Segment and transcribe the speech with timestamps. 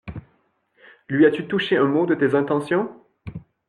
[1.09, 2.89] Lui as-tu touché un mot de tes intentions?